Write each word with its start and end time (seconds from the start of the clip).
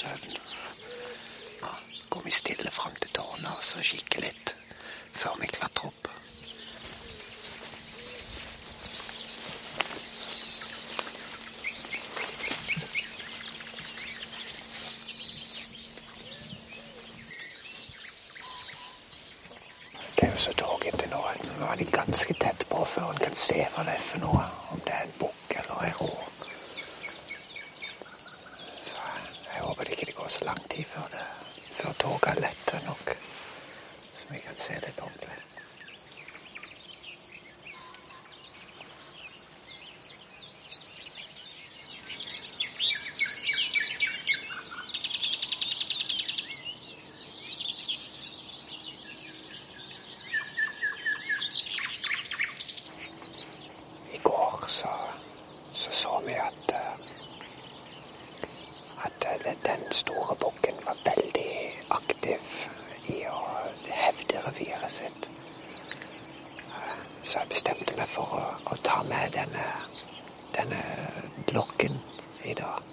Søvn. 0.00 0.36
Ja, 1.62 1.74
går 2.10 2.22
vi 2.24 2.30
stille 2.42 2.70
fram 2.70 2.94
til 3.02 3.12
tårnet 3.20 3.50
og 3.56 3.64
så 3.72 3.84
kikker 3.92 4.26
litt 4.28 4.54
før 5.12 5.36
vi 5.42 5.52
klatrer 5.58 5.92
opp. 5.92 6.10
Så 20.40 20.52
tåkete 20.56 21.04
nå 21.10 21.18
at 21.28 21.42
nå 21.58 21.66
er 21.68 21.76
de 21.76 21.84
ganske 21.92 22.34
tett 22.40 22.62
på 22.70 22.78
før 22.88 23.10
en 23.12 23.18
kan 23.20 23.34
se 23.36 23.58
hva 23.74 23.82
det 23.84 23.98
er 23.98 24.04
for 24.06 24.22
noe. 24.22 24.44
Om 24.72 24.80
det 24.86 24.94
er 24.96 25.02
en 25.04 25.12
bukk 25.20 25.56
eller 25.60 25.82
en 25.84 25.98
rå. 25.98 26.08
Så 28.86 29.04
jeg 29.50 29.66
så 30.30 30.44
lang 30.44 30.68
tid 30.68 30.84
før, 30.84 31.06
det, 31.10 31.24
før 31.70 31.92
toget 31.92 32.40
letter 32.40 32.80
nok. 32.86 33.16
Så 34.18 34.32
vi 34.32 34.38
kan 34.38 34.56
se 34.56 34.74
litt 34.74 35.00
ordentlig. 35.02 35.36
I 54.14 54.18
går 54.22 54.64
så 54.68 54.94
så, 55.74 55.90
så 55.92 56.20
vi 56.26 56.32
at 56.34 56.74
eh, 56.74 56.94
at 59.04 59.26
eh, 59.26 59.79
den, 59.90 59.96
store 59.96 60.36
bukken 60.36 60.74
var 60.86 60.96
veldig 61.04 61.82
aktiv 61.88 62.40
i 63.10 63.24
å 63.26 63.38
hevde 63.90 64.42
reviret 64.44 64.90
sitt. 64.90 65.28
Så 67.22 67.38
jeg 67.38 67.50
bestemte 67.50 67.96
meg 67.98 68.08
for 68.08 68.38
å, 68.38 68.44
å 68.70 68.78
ta 68.86 69.02
med 69.10 69.34
denne, 69.34 69.66
denne 70.54 70.84
lokken 71.54 71.98
i 72.44 72.54
dag. 72.54 72.86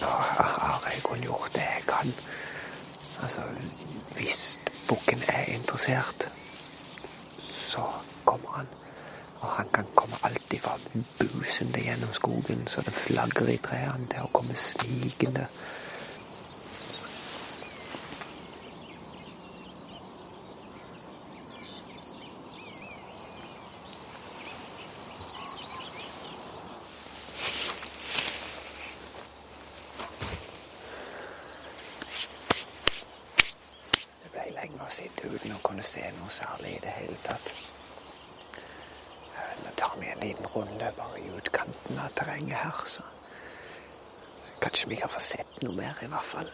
Nå 0.00 0.06
har 0.06 0.82
jeg 0.90 1.02
kun 1.04 1.22
gjort 1.24 1.54
det 1.54 1.62
jeg 1.62 1.84
kan. 1.88 2.12
Altså, 3.36 3.54
hvis 4.16 4.58
bukken 4.88 5.22
er 5.28 5.44
interessert, 5.44 6.32
så 7.38 7.84
kommer 8.24 8.48
han. 8.48 8.68
Og 9.34 9.48
han 9.48 9.68
kan 9.68 9.86
komme 9.94 10.16
alltid 10.22 10.58
fra 10.60 10.78
busende 11.18 11.80
gjennom 11.80 12.12
skogen 12.12 12.66
så 12.66 12.80
det 12.82 12.94
flagrer 12.94 13.48
i 13.48 13.56
trærne, 13.58 14.06
til 14.08 14.24
å 14.24 14.30
komme 14.32 14.56
snikende. 14.56 15.48
Det 34.24 34.32
ble 34.32 34.48
lenge 34.56 34.80
å 34.80 34.85
sitte 34.96 35.28
uten 35.28 35.54
å 35.56 35.62
kunne 35.64 35.84
se 35.84 36.04
noe 36.18 36.32
særlig 36.32 36.76
i 36.76 36.82
det 36.86 36.94
hele 36.98 37.18
tatt. 37.26 37.52
Nå 39.64 39.72
tar 39.80 39.96
vi 40.00 40.08
en 40.12 40.22
liten 40.24 40.48
runde 40.54 40.92
bare 40.96 41.20
i 41.20 41.30
utkanten 41.38 41.98
av 42.00 42.14
terrenget 42.16 42.58
her, 42.62 42.84
så 42.96 43.04
kanskje 44.62 44.88
vi 44.92 45.00
kan 45.00 45.12
få 45.12 45.20
sett 45.20 45.62
noe 45.64 45.76
mer 45.76 46.04
i 46.04 46.08
hvert 46.12 46.30
fall. 46.34 46.52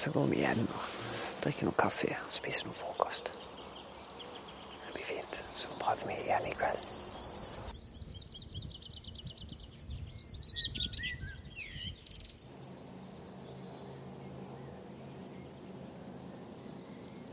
Så 0.00 0.10
går 0.10 0.26
vi 0.32 0.40
hjem 0.40 0.64
og 0.64 0.82
drikker 1.44 1.68
noe 1.68 1.76
kaffe 1.84 2.14
og 2.16 2.32
spiser 2.32 2.70
noe 2.70 2.78
frokost. 2.78 3.30
Det 4.86 4.94
blir 4.94 5.04
fint. 5.04 5.42
Så 5.52 5.68
prøver 5.82 6.08
vi 6.08 6.22
igjen 6.24 6.46
i 6.50 6.56
kveld. 6.56 6.88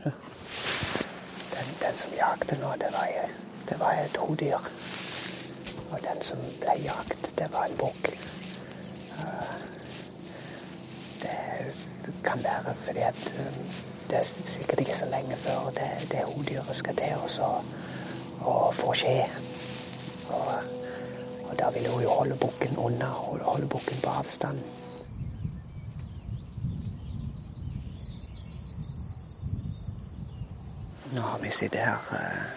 Den, 0.04 1.66
den 1.80 1.96
som 1.96 2.12
jakte 2.48 2.64
nå, 2.64 2.72
det 2.80 2.90
var, 2.92 3.08
det 3.68 3.76
var 3.80 3.92
et 3.92 4.16
hodyr. 4.16 4.68
Og 5.92 5.98
den 6.04 6.22
som 6.22 6.38
ble 6.60 6.76
jakt, 6.84 7.28
det 7.38 7.48
var 7.52 7.66
en 7.68 7.76
bukk. 7.76 8.08
Eh, 9.12 9.54
Det 11.20 12.14
kan 12.24 12.44
være 12.44 12.74
fordi 12.86 13.00
at 13.00 13.32
eh, 13.36 13.52
det 14.10 14.18
er 14.18 14.24
sikkert 14.44 14.80
ikke 14.80 14.96
så 14.96 15.06
lenge 15.10 15.36
før 15.36 15.70
det, 15.76 15.90
det 16.12 16.24
hodyret 16.24 16.76
skal 16.76 16.96
til 16.96 17.16
oss 17.24 17.38
å, 17.44 17.50
å 18.40 18.72
få 18.72 18.94
skje. 18.96 19.26
Og, 20.28 20.52
og 21.50 21.58
da 21.58 21.68
vil 21.74 21.90
hun 21.92 22.02
jo 22.02 22.14
holde 22.16 22.36
bukken 22.40 22.78
unna, 22.78 23.10
holde 23.44 23.68
bukken 23.68 24.00
på 24.00 24.10
avstand. 24.22 24.62
Nå 31.12 31.22
har 31.22 31.38
vi 31.40 31.50
sittet 31.50 31.80
her 31.80 32.08
eh, 32.12 32.48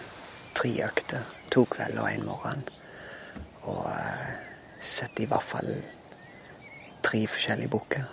tre 0.54 0.70
økter, 0.84 1.22
to 1.50 1.64
kvelder 1.72 2.02
og 2.02 2.08
en 2.12 2.24
morgen, 2.26 2.64
og 3.62 3.86
eh, 3.88 4.26
sett 4.80 5.22
i 5.24 5.26
hvert 5.30 5.46
fall 5.46 5.70
tre 7.02 7.22
forskjellige 7.32 7.72
bukker 7.72 8.10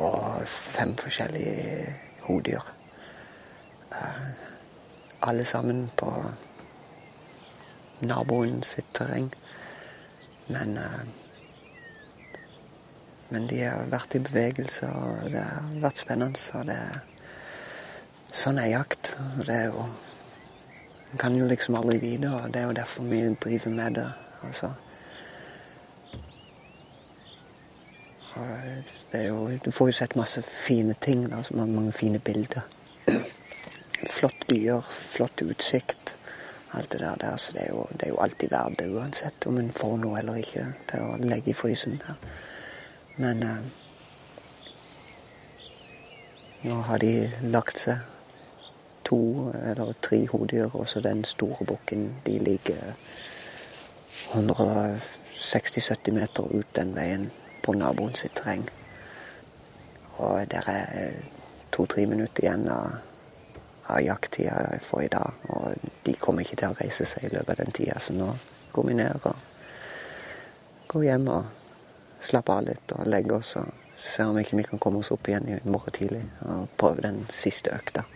og 0.00 0.48
fem 0.48 0.94
forskjellige 0.96 1.92
hodyr. 2.24 2.72
Eh, 3.92 4.30
alle 5.28 5.44
sammen 5.44 5.90
på 6.00 6.10
naboen 8.00 8.62
sitt 8.64 8.88
terreng. 8.96 9.28
Men 10.48 10.76
eh, 10.78 11.02
men 13.30 13.46
de 13.46 13.60
har 13.62 13.86
vært 13.86 14.16
i 14.18 14.24
bevegelse, 14.26 14.88
og 14.90 15.28
det 15.30 15.44
har 15.44 15.66
vært 15.84 16.00
spennende. 16.02 16.40
Og 16.58 16.64
det, 16.66 16.78
sånn 18.36 18.58
er 18.62 18.70
jakt. 18.74 19.12
Det 19.40 19.54
er 19.54 19.68
jo 19.72 19.88
En 21.10 21.18
kan 21.18 21.34
jo 21.34 21.46
liksom 21.50 21.74
aldri 21.74 21.96
vite, 21.98 22.28
og 22.30 22.52
det 22.54 22.60
er 22.60 22.68
jo 22.68 22.74
derfor 22.78 23.06
vi 23.10 23.24
driver 23.42 23.72
med 23.74 23.96
det. 23.98 24.04
Altså. 24.46 24.68
Det 29.10 29.20
er 29.20 29.26
jo, 29.26 29.58
du 29.64 29.72
får 29.74 29.88
jo 29.88 29.96
sett 29.98 30.14
masse 30.14 30.42
fine 30.46 30.94
ting, 30.94 31.24
da, 31.32 31.42
mange, 31.50 31.90
fine 31.92 32.20
bilder. 32.22 32.62
Flott 34.16 34.46
byer, 34.46 34.86
flott 34.94 35.42
utsikt. 35.42 36.14
Alt 36.72 36.92
det 36.92 37.00
der. 37.00 37.36
så 37.36 37.52
det 37.52 37.62
er, 37.62 37.68
jo, 37.74 37.88
det 37.90 38.06
er 38.06 38.08
jo 38.08 38.22
alltid 38.22 38.50
verdt 38.50 38.78
det, 38.78 38.86
uansett 38.94 39.46
om 39.46 39.58
en 39.58 39.72
får 39.72 39.96
noe 39.98 40.18
eller 40.22 40.38
ikke, 40.38 40.68
til 40.92 41.02
å 41.02 41.16
legge 41.18 41.50
i 41.50 41.58
frysen. 41.58 41.98
der. 42.06 42.14
Men 43.16 43.42
eh, 43.42 43.58
Nå 46.62 46.74
har 46.86 46.98
de 47.00 47.12
lagt 47.42 47.78
seg. 47.80 48.19
To 49.10 49.50
eller 49.50 49.92
tre 50.02 50.26
hodedyr, 50.30 50.70
og 50.72 50.88
så 50.88 51.00
den 51.02 51.24
store 51.24 51.66
bukken. 51.66 52.14
De 52.26 52.38
ligger 52.38 52.94
160-70 54.30 56.12
meter 56.14 56.42
ut 56.42 56.76
den 56.76 56.94
veien 56.94 57.30
på 57.62 57.74
naboen 57.74 58.14
sitt 58.14 58.36
terreng. 58.38 58.68
Og 60.22 60.46
det 60.50 60.62
er 60.66 61.10
to-tre 61.74 62.06
minutter 62.06 62.44
igjen 62.44 62.68
av, 62.70 62.90
av 63.88 64.00
jakttida 64.04 64.78
for 64.84 65.02
i 65.02 65.10
dag. 65.10 65.42
Og 65.48 65.74
de 66.06 66.14
kommer 66.14 66.46
ikke 66.46 66.56
til 66.62 66.70
å 66.70 66.78
reise 66.78 67.04
seg 67.08 67.26
i 67.26 67.34
løpet 67.34 67.50
av 67.56 67.64
den 67.64 67.74
tida, 67.74 67.98
så 67.98 68.14
nå 68.14 68.30
går 68.72 68.86
vi 68.86 68.94
ned 69.02 69.26
og 69.26 69.34
går 70.94 71.02
hjem 71.08 71.28
og 71.34 71.44
slapper 72.22 72.60
av 72.60 72.66
litt 72.70 72.94
og 72.94 73.06
legger 73.10 73.40
oss. 73.40 73.56
og 73.56 73.66
ser 74.00 74.30
om 74.30 74.38
ikke 74.38 74.56
vi 74.56 74.62
kan 74.64 74.78
komme 74.78 75.02
oss 75.02 75.10
opp 75.12 75.28
igjen 75.28 75.48
i 75.48 75.58
morgen 75.68 75.92
tidlig 75.92 76.22
og 76.48 76.68
prøve 76.80 77.04
den 77.04 77.24
siste 77.34 77.74
økta. 77.74 78.06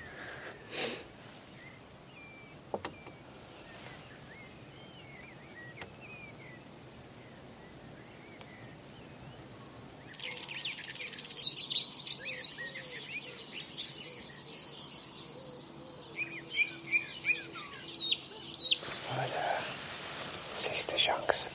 Siste 20.56 20.98
sjanse. 20.98 21.48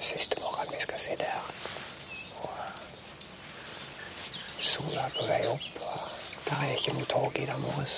Siste 0.00 0.40
morgen 0.40 0.72
vi 0.72 0.80
skal 0.80 1.00
sitte 1.00 1.24
her. 1.24 1.52
Sola 4.60 5.06
er 5.06 5.14
på 5.18 5.26
vei 5.28 5.40
opp, 5.52 5.68
og 5.80 6.13
der 6.48 6.56
er 6.56 6.74
ikke 6.74 6.92
noe 6.96 7.08
tog 7.08 7.38
i 7.40 7.46
dag 7.48 7.60
morges. 7.60 7.94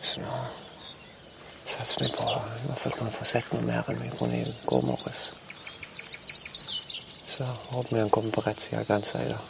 Så 0.00 0.20
nå 0.24 0.38
satser 1.68 2.04
vi 2.04 2.08
på 2.14 2.24
i 2.24 2.66
hvert 2.66 2.80
fall 2.80 2.96
kunne 2.96 3.12
få 3.12 3.26
sett 3.28 3.52
noe 3.52 3.64
mer 3.66 3.90
enn 3.92 4.00
vi 4.02 4.10
kunne 4.14 4.40
i 4.40 4.46
går 4.66 4.86
morges. 4.88 5.28
Så 7.28 7.44
håper 7.44 7.94
vi 7.94 8.00
han 8.00 8.10
kommer 8.10 8.32
på 8.32 8.46
rett 8.46 8.64
side 8.64 8.80
av 8.80 8.88
grensa 8.88 9.22
i 9.24 9.28
dag. 9.28 9.44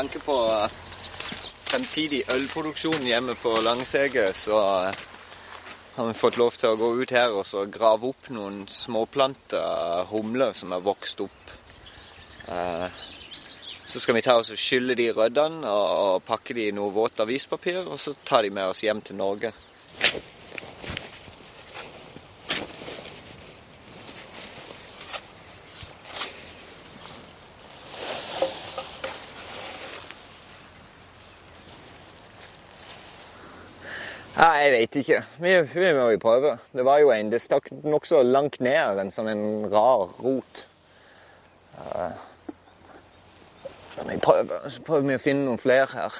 Tanke 0.00 0.20
på 0.24 0.34
fremtidig 1.68 2.22
ølproduksjon 2.32 3.04
hjemme 3.04 3.34
på 3.36 3.50
Langseget, 3.60 4.32
så 4.36 4.56
har 5.96 6.06
vi 6.08 6.14
fått 6.16 6.38
lov 6.40 6.56
til 6.56 6.72
å 6.72 6.78
gå 6.80 6.88
ut 7.02 7.12
her 7.12 7.34
og 7.36 7.74
grave 7.74 8.08
opp 8.08 8.30
noen 8.32 8.62
småplanta 8.72 9.60
humler 10.08 10.56
som 10.56 10.72
er 10.72 10.80
vokst 10.86 11.20
opp. 11.20 11.52
Så 13.90 14.00
skal 14.00 14.16
vi 14.16 14.24
ta 14.24 14.38
oss 14.40 14.54
og 14.54 14.62
skylle 14.62 14.96
de 14.96 15.10
røddene 15.12 15.68
og 15.68 16.24
pakke 16.24 16.56
de 16.56 16.70
i 16.70 16.74
noe 16.74 16.94
våt 16.96 17.20
avispapir, 17.20 17.82
og 17.84 18.00
så 18.00 18.16
ta 18.24 18.40
de 18.40 18.54
med 18.56 18.72
oss 18.72 18.80
hjem 18.86 19.04
til 19.04 19.20
Norge. 19.20 19.52
Nei, 34.40 34.56
jeg 34.64 34.72
vet 34.72 34.94
ikke. 34.96 35.16
Vi, 35.36 35.50
vi 35.74 35.88
må 35.92 36.06
jo 36.14 36.18
prøve. 36.18 36.50
Det 36.72 36.84
var 36.84 36.98
jo 37.02 37.10
en 37.12 37.32
Det 37.32 37.42
stakk 37.44 37.66
nokså 37.84 38.22
langt 38.24 38.60
ned, 38.64 39.00
en 39.02 39.10
sånn 39.12 39.28
en 39.28 39.42
rar 39.68 40.06
rot. 40.16 40.62
Uh, 41.76 42.14
vi 44.08 44.16
prøver, 44.24 44.64
så 44.72 44.80
prøver 44.86 45.10
vi 45.10 45.18
å 45.18 45.20
finne 45.20 45.44
noen 45.44 45.60
flere 45.60 45.90
her. 45.92 46.16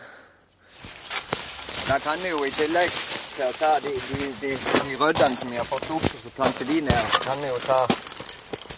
Da 1.87 1.97
kan 2.05 2.21
vi 2.21 2.35
jo 2.35 2.43
i 2.45 2.53
tillegg 2.59 2.93
til 3.39 3.47
å 3.47 3.57
ta 3.57 3.73
de, 3.87 3.95
de, 4.11 4.29
de, 4.43 4.53
de 4.59 5.01
røddene 5.01 5.41
som 5.41 5.49
vi 5.49 5.57
har 5.57 5.71
fått 5.71 5.89
opp, 5.97 6.05
og 6.05 6.21
så 6.21 6.35
plante 6.37 6.69
de 6.69 6.77
ned, 6.91 7.17
kan 7.25 7.41
vi 7.41 7.49
jo 7.49 7.57
ta 7.65 7.81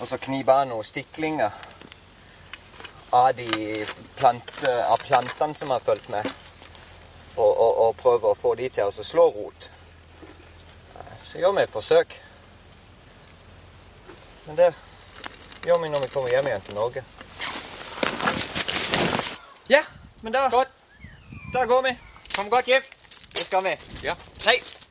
og 0.03 0.07
så 0.07 0.21
knipe 0.23 0.55
av 0.55 0.71
noen 0.71 0.87
stiklinger 0.87 1.51
av 3.11 3.35
de 3.35 3.83
plante, 4.19 4.71
av 4.87 5.03
plantene 5.03 5.59
som 5.59 5.75
har 5.75 5.83
fulgt 5.83 6.09
med 6.15 6.31
og, 7.37 7.61
og, 7.61 7.72
og 7.93 7.99
prøve 8.01 8.33
å 8.33 8.39
få 8.39 8.55
de 8.57 8.69
til 8.73 8.89
å 8.89 9.05
slå 9.05 9.29
rot. 9.35 9.69
Så 11.29 11.41
gjør 11.41 11.57
vi 11.57 11.65
et 11.67 11.73
forsøk. 11.73 12.15
Men 14.47 14.59
det 14.59 14.71
gjør 15.67 15.83
vi 15.85 15.93
når 15.93 16.07
vi 16.07 16.13
kommer 16.15 16.33
hjem 16.33 16.49
igjen 16.51 16.67
til 16.67 16.79
Norge. 16.81 17.05
Ja, 19.71 19.85
men 20.23 20.35
da 20.35 20.49
Godt. 20.51 20.73
Da 21.53 21.65
går 21.69 21.83
vi. 21.89 21.97
Kom 22.35 22.51
godt 22.51 22.69
hjem. 22.73 22.87
Det 23.37 23.45
skal 23.47 23.65
vi. 23.65 23.77
Ja. 24.09 24.17
Hei. 24.47 24.82